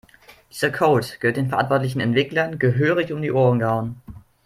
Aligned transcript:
Dieser 0.51 0.71
Code 0.71 1.05
gehört 1.19 1.37
den 1.37 1.49
verantwortlichen 1.49 1.99
Entwicklern 1.99 2.57
gehörig 2.57 3.13
um 3.13 3.21
die 3.21 3.31
Ohren 3.31 3.59
gehauen. 3.59 4.01